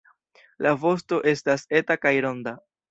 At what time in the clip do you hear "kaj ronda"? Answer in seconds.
2.07-2.59